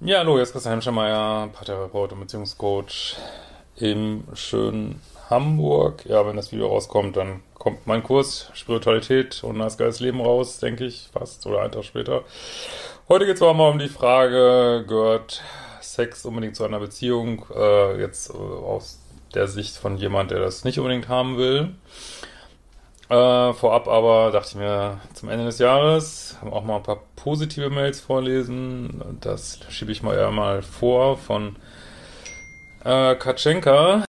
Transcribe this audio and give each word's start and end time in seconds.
Ja, 0.00 0.18
hallo, 0.18 0.36
ist 0.36 0.52
Christian 0.52 0.72
Hemschemeyer, 0.72 1.48
Paartherapeut 1.54 2.12
und 2.12 2.20
Beziehungscoach 2.20 3.16
im 3.76 4.24
schönen 4.34 5.00
Hamburg. 5.30 6.04
Ja, 6.04 6.26
wenn 6.26 6.36
das 6.36 6.52
Video 6.52 6.66
rauskommt, 6.66 7.16
dann 7.16 7.40
kommt 7.54 7.86
mein 7.86 8.02
Kurs 8.02 8.50
Spiritualität 8.52 9.42
und 9.42 9.58
das 9.58 9.78
geiles 9.78 10.00
Leben 10.00 10.20
raus, 10.20 10.58
denke 10.58 10.84
ich, 10.84 11.08
fast 11.14 11.46
oder 11.46 11.62
einen 11.62 11.72
Tag 11.72 11.84
später. 11.84 12.24
Heute 13.08 13.24
geht 13.24 13.36
es 13.36 13.42
aber 13.42 13.54
mal 13.54 13.70
um 13.70 13.78
die 13.78 13.88
Frage, 13.88 14.84
gehört 14.86 15.42
Sex 15.80 16.26
unbedingt 16.26 16.56
zu 16.56 16.64
einer 16.64 16.78
Beziehung? 16.78 17.46
Äh, 17.56 17.98
jetzt 17.98 18.28
äh, 18.28 18.34
aus 18.34 19.00
der 19.34 19.48
Sicht 19.48 19.78
von 19.78 19.96
jemand, 19.96 20.30
der 20.30 20.40
das 20.40 20.64
nicht 20.64 20.78
unbedingt 20.78 21.08
haben 21.08 21.38
will. 21.38 21.70
Äh, 23.08 23.52
vorab 23.52 23.86
aber 23.86 24.32
dachte 24.32 24.48
ich 24.50 24.54
mir 24.56 25.00
zum 25.14 25.28
Ende 25.28 25.44
des 25.44 25.58
Jahres 25.58 26.36
auch 26.50 26.64
mal 26.64 26.76
ein 26.76 26.82
paar 26.82 27.02
positive 27.14 27.70
Mails 27.70 28.00
vorlesen. 28.00 29.18
Das 29.20 29.60
schiebe 29.68 29.92
ich 29.92 30.02
mal 30.02 30.16
eher 30.16 30.32
mal 30.32 30.62
vor 30.62 31.16
von 31.16 31.54
äh, 32.84 33.14
Katschenka. 33.14 34.05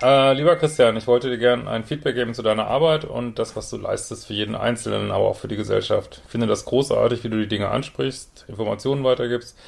Äh, 0.00 0.34
lieber 0.34 0.54
Christian, 0.54 0.96
ich 0.96 1.08
wollte 1.08 1.28
dir 1.28 1.38
gerne 1.38 1.68
ein 1.68 1.84
Feedback 1.84 2.14
geben 2.14 2.32
zu 2.32 2.42
deiner 2.42 2.68
Arbeit 2.68 3.04
und 3.04 3.38
das, 3.40 3.56
was 3.56 3.68
du 3.68 3.78
leistest 3.78 4.26
für 4.28 4.32
jeden 4.32 4.54
Einzelnen, 4.54 5.10
aber 5.10 5.24
auch 5.24 5.36
für 5.36 5.48
die 5.48 5.56
Gesellschaft. 5.56 6.22
Ich 6.24 6.30
finde 6.30 6.46
das 6.46 6.64
großartig, 6.66 7.24
wie 7.24 7.28
du 7.28 7.38
die 7.38 7.48
Dinge 7.48 7.70
ansprichst, 7.70 8.44
Informationen 8.46 9.02
weitergibst. 9.02 9.58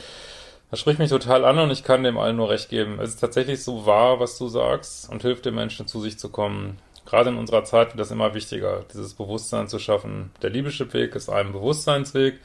Das 0.71 0.79
spricht 0.79 1.01
mich 1.01 1.11
total 1.11 1.45
an 1.45 1.59
und 1.59 1.73
ich 1.73 1.83
kann 1.83 2.05
dem 2.05 2.17
allen 2.17 2.37
nur 2.37 2.49
recht 2.49 2.69
geben. 2.69 3.01
Es 3.01 3.11
ist 3.11 3.21
tatsächlich 3.21 3.65
so 3.65 3.87
wahr, 3.87 4.21
was 4.21 4.39
du 4.39 4.47
sagst 4.47 5.11
und 5.11 5.23
hilft 5.23 5.47
den 5.47 5.57
Menschen 5.57 5.89
zu 5.89 6.01
sich 6.01 6.17
zu 6.17 6.29
kommen. 6.29 6.79
Gerade 7.07 7.31
in 7.31 7.37
unserer 7.37 7.65
Zeit 7.65 7.89
wird 7.89 7.99
das 7.99 8.13
immer 8.13 8.35
wichtiger, 8.35 8.85
dieses 8.95 9.15
Bewusstsein 9.15 9.67
zu 9.67 9.81
schaffen. 9.81 10.31
Der 10.43 10.51
Liebeschip-Weg 10.51 11.17
ist 11.17 11.29
ein 11.29 11.51
Bewusstseinsweg, 11.51 12.39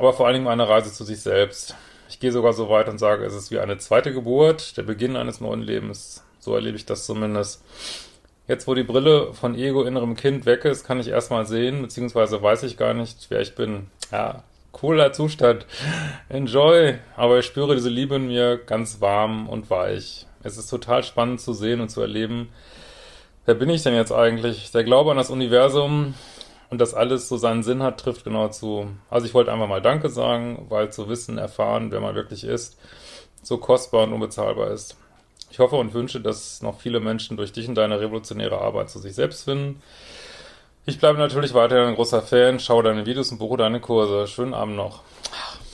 aber 0.00 0.12
vor 0.12 0.26
allen 0.26 0.34
Dingen 0.34 0.48
eine 0.48 0.68
Reise 0.68 0.92
zu 0.92 1.04
sich 1.04 1.20
selbst. 1.20 1.76
Ich 2.08 2.18
gehe 2.18 2.32
sogar 2.32 2.54
so 2.54 2.68
weit 2.68 2.88
und 2.88 2.98
sage, 2.98 3.24
es 3.24 3.34
ist 3.34 3.52
wie 3.52 3.60
eine 3.60 3.78
zweite 3.78 4.12
Geburt, 4.12 4.76
der 4.76 4.82
Beginn 4.82 5.14
eines 5.14 5.40
neuen 5.40 5.62
Lebens. 5.62 6.24
So 6.48 6.54
erlebe 6.54 6.78
ich 6.78 6.86
das 6.86 7.04
zumindest. 7.04 7.62
Jetzt, 8.46 8.66
wo 8.66 8.72
die 8.72 8.82
Brille 8.82 9.34
von 9.34 9.54
Ego 9.54 9.82
innerem 9.82 10.16
Kind 10.16 10.46
weg 10.46 10.64
ist, 10.64 10.82
kann 10.82 10.98
ich 10.98 11.08
erstmal 11.08 11.44
sehen, 11.44 11.82
beziehungsweise 11.82 12.42
weiß 12.42 12.62
ich 12.62 12.78
gar 12.78 12.94
nicht, 12.94 13.26
wer 13.28 13.42
ich 13.42 13.54
bin. 13.54 13.88
Ja, 14.10 14.44
cooler 14.72 15.12
Zustand. 15.12 15.66
Enjoy. 16.30 17.00
Aber 17.16 17.38
ich 17.38 17.44
spüre 17.44 17.74
diese 17.74 17.90
Liebe 17.90 18.14
in 18.16 18.28
mir 18.28 18.56
ganz 18.56 19.02
warm 19.02 19.46
und 19.46 19.68
weich. 19.68 20.26
Es 20.42 20.56
ist 20.56 20.70
total 20.70 21.04
spannend 21.04 21.42
zu 21.42 21.52
sehen 21.52 21.82
und 21.82 21.90
zu 21.90 22.00
erleben, 22.00 22.48
wer 23.44 23.54
bin 23.54 23.68
ich 23.68 23.82
denn 23.82 23.94
jetzt 23.94 24.12
eigentlich? 24.12 24.70
Der 24.70 24.84
Glaube 24.84 25.10
an 25.10 25.18
das 25.18 25.28
Universum 25.28 26.14
und 26.70 26.80
dass 26.80 26.94
alles 26.94 27.28
so 27.28 27.36
seinen 27.36 27.62
Sinn 27.62 27.82
hat, 27.82 28.00
trifft 28.00 28.24
genau 28.24 28.48
zu. 28.48 28.86
Also 29.10 29.26
ich 29.26 29.34
wollte 29.34 29.52
einfach 29.52 29.68
mal 29.68 29.82
Danke 29.82 30.08
sagen, 30.08 30.64
weil 30.70 30.90
zu 30.90 31.10
wissen, 31.10 31.36
erfahren, 31.36 31.90
wer 31.90 32.00
man 32.00 32.14
wirklich 32.14 32.44
ist, 32.44 32.78
so 33.42 33.58
kostbar 33.58 34.04
und 34.04 34.14
unbezahlbar 34.14 34.70
ist. 34.70 34.96
Ich 35.50 35.58
hoffe 35.58 35.76
und 35.76 35.94
wünsche, 35.94 36.20
dass 36.20 36.62
noch 36.62 36.80
viele 36.80 37.00
Menschen 37.00 37.36
durch 37.36 37.52
dich 37.52 37.68
und 37.68 37.74
deine 37.74 38.00
revolutionäre 38.00 38.60
Arbeit 38.60 38.90
zu 38.90 38.98
sich 38.98 39.14
selbst 39.14 39.44
finden. 39.44 39.82
Ich 40.86 40.98
bleibe 40.98 41.18
natürlich 41.18 41.54
weiterhin 41.54 41.88
ein 41.88 41.94
großer 41.94 42.22
Fan, 42.22 42.60
schaue 42.60 42.82
deine 42.82 43.06
Videos 43.06 43.30
und 43.30 43.38
buche 43.38 43.58
deine 43.58 43.80
Kurse. 43.80 44.26
Schönen 44.26 44.54
Abend 44.54 44.76
noch. 44.76 45.02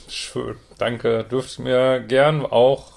Schön, 0.07 0.57
danke. 0.77 1.23
Dürft 1.23 1.59
mir 1.59 1.99
gern 2.01 2.45
auch 2.45 2.95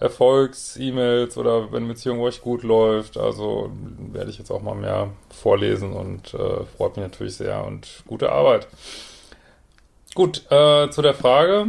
Erfolgs-E-Mails 0.00 1.36
oder 1.36 1.72
wenn 1.72 1.86
Beziehung 1.86 2.20
euch 2.20 2.40
gut 2.40 2.62
läuft, 2.62 3.18
also 3.18 3.70
werde 4.12 4.30
ich 4.30 4.38
jetzt 4.38 4.50
auch 4.50 4.62
mal 4.62 4.74
mehr 4.74 5.10
vorlesen 5.28 5.92
und 5.92 6.32
äh, 6.32 6.64
freut 6.76 6.96
mich 6.96 7.04
natürlich 7.04 7.36
sehr 7.36 7.64
und 7.64 8.02
gute 8.06 8.32
Arbeit. 8.32 8.66
Gut, 10.14 10.50
äh, 10.50 10.88
zu 10.90 11.02
der 11.02 11.14
Frage. 11.14 11.66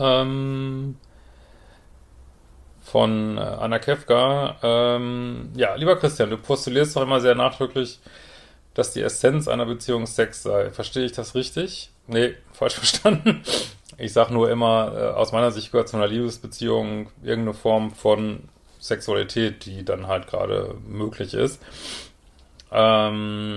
Ähm, 0.00 0.96
von 2.92 3.38
äh, 3.38 3.40
Anna 3.40 3.78
Kefka. 3.78 4.56
Ähm, 4.62 5.48
ja, 5.56 5.74
lieber 5.76 5.96
Christian, 5.96 6.28
du 6.28 6.36
postulierst 6.36 6.94
doch 6.94 7.00
immer 7.00 7.20
sehr 7.22 7.34
nachdrücklich, 7.34 8.00
dass 8.74 8.92
die 8.92 9.00
Essenz 9.00 9.48
einer 9.48 9.64
Beziehung 9.64 10.04
Sex 10.06 10.42
sei. 10.42 10.70
Verstehe 10.70 11.06
ich 11.06 11.12
das 11.12 11.34
richtig? 11.34 11.90
Nee, 12.06 12.34
falsch 12.52 12.74
verstanden. 12.74 13.42
Ich 13.96 14.12
sage 14.12 14.34
nur 14.34 14.50
immer, 14.50 14.92
äh, 14.94 15.06
aus 15.14 15.32
meiner 15.32 15.52
Sicht 15.52 15.72
gehört 15.72 15.88
zu 15.88 15.96
einer 15.96 16.06
Liebesbeziehung 16.06 17.08
irgendeine 17.22 17.54
Form 17.54 17.92
von 17.92 18.50
Sexualität, 18.78 19.64
die 19.64 19.86
dann 19.86 20.06
halt 20.06 20.26
gerade 20.26 20.74
möglich 20.86 21.32
ist. 21.32 21.62
Ähm, 22.70 23.56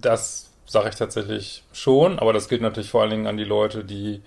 das 0.00 0.52
sage 0.64 0.90
ich 0.90 0.94
tatsächlich 0.94 1.64
schon, 1.72 2.20
aber 2.20 2.32
das 2.32 2.48
gilt 2.48 2.62
natürlich 2.62 2.90
vor 2.90 3.02
allen 3.02 3.10
Dingen 3.10 3.26
an 3.26 3.36
die 3.36 3.44
Leute, 3.44 3.84
die 3.84 4.22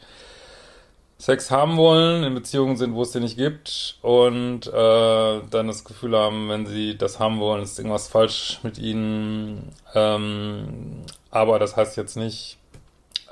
Sex 1.19 1.51
haben 1.51 1.75
wollen, 1.75 2.23
in 2.23 2.33
Beziehungen 2.33 2.77
sind, 2.77 2.95
wo 2.95 3.01
es 3.01 3.11
den 3.11 3.23
nicht 3.23 3.35
gibt 3.35 3.97
und 4.01 4.67
äh, 4.67 5.41
dann 5.49 5.67
das 5.67 5.83
Gefühl 5.83 6.17
haben, 6.17 6.47
wenn 6.47 6.65
sie 6.65 6.97
das 6.97 7.19
haben 7.19 7.41
wollen, 7.41 7.61
ist 7.61 7.77
irgendwas 7.77 8.07
falsch 8.07 8.59
mit 8.63 8.77
ihnen. 8.77 9.75
Ähm, 9.93 11.03
aber 11.29 11.59
das 11.59 11.75
heißt 11.75 11.97
jetzt 11.97 12.15
nicht, 12.15 12.57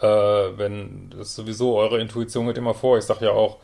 äh, 0.02 0.06
wenn 0.06 1.14
das 1.18 1.34
sowieso 1.34 1.78
eure 1.78 2.02
Intuition 2.02 2.48
geht 2.48 2.58
immer 2.58 2.74
vor. 2.74 2.98
Ich 2.98 3.06
sag 3.06 3.22
ja 3.22 3.32
auch, 3.32 3.56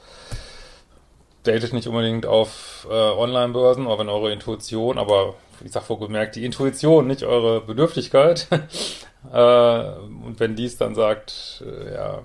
datet 1.43 1.73
nicht 1.73 1.89
unbedingt 1.89 2.25
auf 2.25 2.87
äh, 2.89 2.93
Online-Börsen, 2.93 3.87
aber 3.87 3.99
wenn 3.99 4.09
eure 4.09 4.31
Intuition, 4.31 4.97
aber 4.97 5.35
ich 5.65 5.73
sag 5.73 5.83
vorgemerkt, 5.83 6.37
die 6.37 6.45
Intuition, 6.45 7.07
nicht 7.07 7.23
eure 7.23 7.59
Bedürftigkeit. 7.59 8.47
äh, 9.33 9.35
und 9.35 10.35
wenn 10.37 10.55
dies 10.55 10.77
dann 10.77 10.95
sagt, 10.95 11.61
äh, 11.65 11.93
ja, 11.93 12.23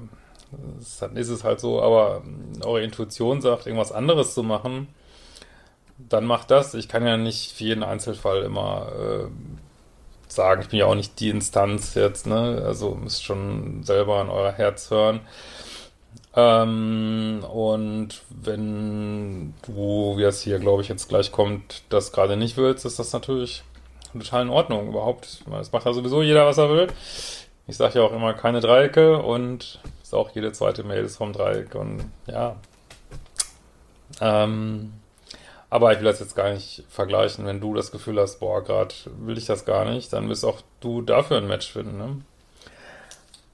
dann 1.01 1.17
ist 1.17 1.29
es 1.29 1.45
halt 1.45 1.61
so, 1.61 1.83
aber 1.83 2.23
eure 2.63 2.83
Intuition 2.83 3.41
sagt, 3.41 3.67
irgendwas 3.67 3.93
anderes 3.93 4.35
zu 4.35 4.43
machen, 4.43 4.89
dann 5.99 6.25
macht 6.25 6.51
das. 6.51 6.75
Ich 6.75 6.89
kann 6.89 7.07
ja 7.07 7.17
nicht 7.17 7.53
für 7.53 7.65
jeden 7.65 7.83
Einzelfall 7.83 8.43
immer 8.43 8.89
äh, 8.99 9.29
sagen, 10.29 10.63
ich 10.63 10.69
bin 10.69 10.79
ja 10.79 10.87
auch 10.87 10.95
nicht 10.95 11.19
die 11.21 11.31
Instanz 11.31 11.95
jetzt, 11.95 12.27
ne? 12.27 12.63
Also 12.65 12.95
müsst 12.95 13.25
schon 13.25 13.83
selber 13.83 14.21
an 14.21 14.31
euer 14.31 14.53
Herz 14.53 14.91
hören. 14.91 15.21
Ähm, 16.37 17.45
und 17.51 18.23
wenn 18.31 19.55
du, 19.67 20.17
wie 20.17 20.23
es 20.23 20.43
hier, 20.43 20.59
glaube 20.59 20.83
ich, 20.83 20.89
jetzt 20.89 21.09
gleich 21.09 21.33
kommt, 21.33 21.83
das 21.89 22.13
gerade 22.13 22.37
nicht 22.37 22.57
willst, 22.57 22.85
ist 22.85 22.99
das 22.99 23.13
natürlich 23.13 23.65
total 24.13 24.43
in 24.43 24.51
Ordnung 24.51 24.89
überhaupt. 24.89 25.43
Das 25.51 25.73
macht 25.73 25.87
ja 25.87 25.93
sowieso 25.93 26.23
jeder, 26.23 26.47
was 26.47 26.59
er 26.59 26.71
will. 26.71 26.89
Ich 27.67 27.77
sage 27.77 27.99
ja 27.99 28.05
auch 28.05 28.13
immer 28.13 28.35
keine 28.35 28.61
Dreiecke 28.61 29.19
und 29.19 29.81
ist 30.09 30.15
auch 30.15 30.31
jede 30.31 30.53
zweite 30.53 30.85
Mail 30.85 31.05
ist 31.05 31.19
vom 31.19 31.35
Dreieck 31.35 31.75
und 31.75 32.11
ja. 32.27 32.57
Ähm, 34.23 34.95
aber 35.69 35.93
ich 35.93 35.99
will 35.99 36.07
das 36.07 36.21
jetzt 36.21 36.35
gar 36.35 36.51
nicht 36.51 36.83
vergleichen. 36.89 37.45
Wenn 37.45 37.61
du 37.61 37.75
das 37.75 37.93
Gefühl 37.93 38.19
hast, 38.19 38.41
boah, 38.41 38.65
gerade 38.65 38.95
will 39.19 39.37
ich 39.37 39.45
das 39.45 39.67
gar 39.67 39.85
nicht, 39.85 40.11
dann 40.15 40.31
wirst 40.31 40.47
auch 40.47 40.63
du 40.81 41.03
dafür 41.03 41.37
ein 41.37 41.47
Match 41.47 41.71
finden. 41.71 41.99
Ne? 41.99 42.23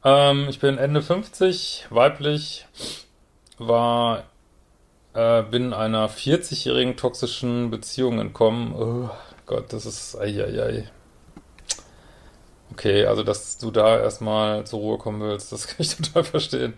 Ähm, 0.05 0.47
ich 0.49 0.61
bin 0.61 0.79
Ende 0.79 1.03
50, 1.03 1.87
weiblich, 1.91 2.67
war, 3.59 4.23
äh, 5.13 5.43
bin 5.43 5.73
einer 5.73 6.09
40-jährigen 6.09 6.97
toxischen 6.97 7.71
Beziehung 7.73 8.21
entkommen. 8.21 8.77
Oh 8.77 9.11
Gott, 9.47 9.73
das 9.73 9.87
ist, 9.87 10.17
ei, 10.17 10.41
ei, 10.41 10.63
ei. 10.63 10.89
Okay, 12.75 13.07
also 13.07 13.23
dass 13.23 13.57
du 13.57 13.71
da 13.71 14.01
erstmal 14.01 14.65
zur 14.67 14.81
Ruhe 14.81 14.99
kommen 14.99 15.21
willst, 15.21 15.53
das 15.53 15.67
kann 15.69 15.77
ich 15.79 15.95
total 15.97 16.25
verstehen. 16.25 16.75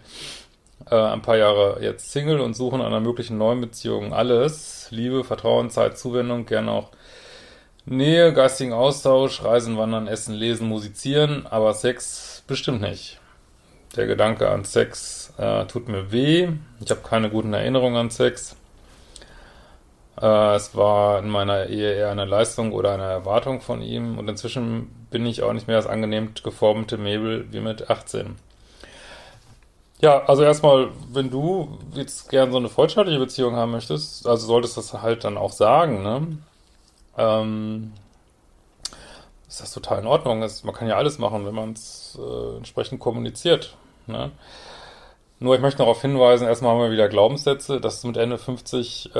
Äh, 0.90 0.94
ein 0.94 1.22
paar 1.22 1.38
Jahre 1.38 1.78
jetzt 1.82 2.12
Single 2.12 2.40
und 2.40 2.54
suchen 2.54 2.82
einer 2.82 3.00
möglichen 3.00 3.38
neuen 3.38 3.62
Beziehung 3.62 4.12
alles. 4.12 4.88
Liebe, 4.90 5.24
Vertrauen, 5.24 5.70
Zeit, 5.70 5.98
Zuwendung, 5.98 6.44
gerne 6.44 6.70
auch 6.70 6.90
Nähe, 7.86 8.34
geistigen 8.34 8.74
Austausch, 8.74 9.42
Reisen, 9.42 9.78
Wandern, 9.78 10.06
Essen, 10.06 10.34
Lesen, 10.34 10.68
Musizieren, 10.68 11.46
aber 11.46 11.72
Sex 11.72 12.42
bestimmt 12.46 12.82
nicht. 12.82 13.18
der 13.96 14.06
Gedanke 14.06 14.50
an 14.50 14.64
Sex 14.64 15.32
äh, 15.38 15.64
tut 15.66 15.88
mir 15.88 16.12
weh. 16.12 16.48
Ich 16.84 16.90
habe 16.90 17.00
keine 17.02 17.30
guten 17.30 17.54
Erinnerungen 17.54 17.96
an 17.96 18.10
Sex. 18.10 18.54
Äh, 20.20 20.54
es 20.54 20.74
war 20.74 21.18
in 21.18 21.28
meiner 21.28 21.66
Ehe 21.66 21.94
eher 21.94 22.10
eine 22.10 22.24
Leistung 22.24 22.72
oder 22.72 22.92
eine 22.94 23.04
Erwartung 23.04 23.60
von 23.60 23.82
ihm 23.82 24.18
und 24.18 24.28
inzwischen 24.28 25.06
bin 25.10 25.26
ich 25.26 25.42
auch 25.42 25.52
nicht 25.52 25.66
mehr 25.66 25.76
das 25.76 25.86
angenehm 25.86 26.32
geformte 26.42 26.98
Mäbel 26.98 27.46
wie 27.52 27.60
mit 27.60 27.90
18. 27.90 28.36
Ja, 30.00 30.24
also 30.24 30.42
erstmal, 30.42 30.90
wenn 31.10 31.30
du 31.30 31.78
jetzt 31.94 32.28
gern 32.28 32.52
so 32.52 32.58
eine 32.58 32.68
freundschaftliche 32.68 33.18
Beziehung 33.18 33.56
haben 33.56 33.72
möchtest, 33.72 34.26
also 34.26 34.46
solltest 34.46 34.76
du 34.76 34.80
das 34.82 34.92
halt 35.02 35.24
dann 35.24 35.38
auch 35.38 35.52
sagen, 35.52 36.02
ne? 36.02 36.38
Ähm, 37.16 37.92
ist 39.48 39.62
das 39.62 39.72
total 39.72 40.00
in 40.00 40.06
Ordnung. 40.06 40.42
ist. 40.42 40.64
man 40.64 40.74
kann 40.74 40.88
ja 40.88 40.96
alles 40.96 41.18
machen, 41.18 41.46
wenn 41.46 41.54
man 41.54 41.72
es 41.72 42.18
äh, 42.20 42.56
entsprechend 42.56 43.00
kommuniziert. 43.00 43.76
Ne? 44.06 44.30
Nur 45.38 45.54
ich 45.54 45.60
möchte 45.60 45.78
darauf 45.78 46.00
hinweisen, 46.00 46.46
erstmal 46.46 46.72
haben 46.72 46.80
wir 46.80 46.90
wieder 46.90 47.10
Glaubenssätze, 47.10 47.78
dass 47.78 47.98
es 47.98 48.04
mit 48.04 48.16
Ende 48.16 48.38
50 48.38 49.14
äh, 49.14 49.18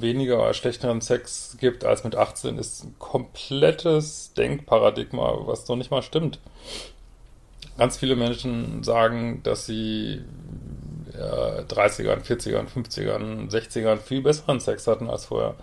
weniger 0.00 0.40
oder 0.40 0.54
schlechteren 0.54 1.00
Sex 1.00 1.56
gibt 1.58 1.84
als 1.84 2.04
mit 2.04 2.14
18, 2.14 2.56
ist 2.56 2.84
ein 2.84 2.94
komplettes 3.00 4.32
Denkparadigma, 4.34 5.38
was 5.40 5.64
doch 5.64 5.74
nicht 5.74 5.90
mal 5.90 6.02
stimmt. 6.02 6.38
Ganz 7.78 7.96
viele 7.98 8.14
Menschen 8.14 8.84
sagen, 8.84 9.42
dass 9.42 9.66
sie 9.66 10.22
äh, 11.12 11.62
30ern, 11.62 12.22
40ern, 12.22 12.68
50ern, 12.68 13.50
60ern 13.50 13.96
viel 13.96 14.22
besseren 14.22 14.60
Sex 14.60 14.86
hatten 14.86 15.10
als 15.10 15.24
vorher. 15.26 15.56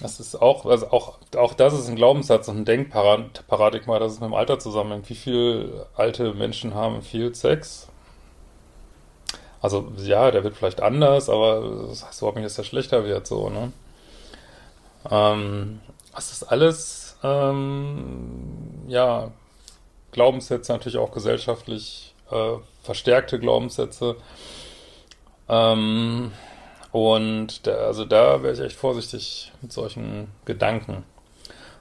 Das 0.00 0.20
ist 0.20 0.34
auch, 0.34 0.66
also 0.66 0.90
auch, 0.90 1.18
auch 1.36 1.54
das 1.54 1.72
ist 1.72 1.88
ein 1.88 1.96
Glaubenssatz 1.96 2.48
und 2.48 2.58
ein 2.58 2.64
Denkparadigma, 2.66 3.98
das 3.98 4.14
ist 4.14 4.20
mit 4.20 4.28
dem 4.30 4.34
Alter 4.34 4.58
zusammenhängt. 4.58 5.08
Wie 5.08 5.14
viele 5.14 5.86
alte 5.94 6.34
Menschen 6.34 6.74
haben 6.74 7.00
viel 7.02 7.34
Sex? 7.34 7.88
Also, 9.62 9.92
ja, 9.96 10.30
der 10.32 10.44
wird 10.44 10.56
vielleicht 10.56 10.82
anders, 10.82 11.30
aber 11.30 11.86
das 11.88 12.04
heißt 12.04 12.20
überhaupt 12.20 12.36
nicht, 12.36 12.46
dass 12.46 12.56
der 12.56 12.64
schlechter 12.64 13.04
wird, 13.04 13.26
so, 13.26 13.48
ne? 13.48 13.72
Ähm, 15.10 15.80
das 16.14 16.32
ist 16.32 16.42
alles, 16.42 17.16
ähm, 17.22 18.82
ja, 18.88 19.30
Glaubenssätze, 20.10 20.72
natürlich 20.72 20.98
auch 20.98 21.12
gesellschaftlich 21.12 22.14
äh, 22.30 22.54
verstärkte 22.82 23.38
Glaubenssätze. 23.38 24.16
Ähm, 25.48 26.32
und 26.90 27.66
da, 27.66 27.72
also 27.86 28.04
da 28.04 28.42
wäre 28.42 28.52
ich 28.52 28.60
echt 28.60 28.76
vorsichtig 28.76 29.52
mit 29.62 29.72
solchen 29.72 30.28
Gedanken. 30.44 31.04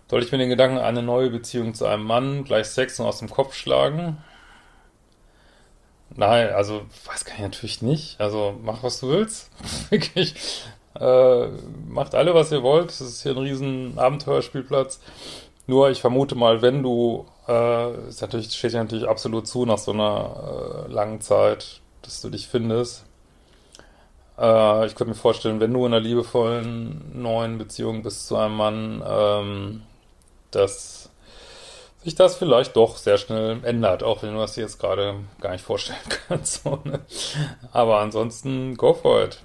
Soll 0.10 0.24
ich 0.24 0.32
mir 0.32 0.38
den 0.38 0.50
Gedanken, 0.50 0.78
eine 0.78 1.02
neue 1.02 1.30
Beziehung 1.30 1.74
zu 1.74 1.86
einem 1.86 2.04
Mann 2.04 2.44
gleich 2.44 2.68
Sex 2.68 3.00
und 3.00 3.06
aus 3.06 3.20
dem 3.20 3.30
Kopf 3.30 3.56
schlagen? 3.56 4.18
Nein, 6.16 6.50
also 6.50 6.82
was 7.06 7.26
kann 7.26 7.38
ich 7.38 7.42
natürlich 7.42 7.82
nicht. 7.82 8.20
Also 8.20 8.56
mach, 8.64 8.84
was 8.84 9.00
du 9.00 9.10
willst. 9.10 9.50
Wirklich. 9.90 10.36
Äh, 11.00 11.48
macht 11.88 12.16
alle, 12.16 12.34
was 12.34 12.52
ihr 12.52 12.64
wollt. 12.64 12.90
Es 12.92 13.02
ist 13.02 13.24
hier 13.24 13.32
ein 13.32 13.38
riesen 13.38 13.98
Abenteuerspielplatz. 13.98 15.00
Nur 15.68 15.90
ich 15.90 16.02
vermute 16.02 16.36
mal, 16.36 16.62
wenn 16.62 16.84
du, 16.84 17.26
äh, 17.48 18.08
ist 18.08 18.22
natürlich, 18.22 18.52
steht 18.52 18.74
ja 18.74 18.84
natürlich 18.84 19.08
absolut 19.08 19.48
zu 19.48 19.66
nach 19.66 19.78
so 19.78 19.92
einer 19.92 20.86
äh, 20.88 20.92
langen 20.92 21.22
Zeit, 21.22 21.82
dass 22.02 22.22
du 22.22 22.30
dich 22.30 22.48
findest. 22.48 23.06
Äh, 24.38 24.86
ich 24.88 24.96
könnte 24.96 25.12
mir 25.12 25.16
vorstellen, 25.16 25.60
wenn 25.60 25.74
du 25.74 25.86
in 25.86 25.94
einer 25.94 26.02
liebevollen 26.02 27.22
neuen 27.22 27.58
Beziehung 27.58 28.04
bist 28.04 28.28
zu 28.28 28.36
einem 28.36 28.56
Mann, 28.56 29.04
ähm, 29.08 29.84
dass 30.52 31.01
sich 32.04 32.16
das 32.16 32.36
vielleicht 32.36 32.76
doch 32.76 32.98
sehr 32.98 33.18
schnell 33.18 33.60
ändert, 33.64 34.04
auch 34.04 34.24
wenn 34.24 34.34
du 34.34 34.40
das 34.40 34.56
jetzt 34.56 34.80
gerade 34.80 35.16
gar 35.40 35.52
nicht 35.52 35.64
vorstellen 35.64 36.00
kannst. 36.28 36.64
So, 36.64 36.80
ne? 36.84 37.02
Aber 37.72 38.00
ansonsten, 38.00 38.76
go 38.76 38.94
for 38.94 39.24
it. 39.24 39.40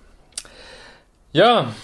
Ja, 1.32 1.74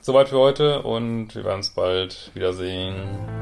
soweit 0.00 0.28
für 0.28 0.38
heute 0.38 0.82
und 0.82 1.34
wir 1.34 1.44
werden 1.44 1.56
uns 1.56 1.70
bald 1.70 2.30
wiedersehen. 2.34 3.41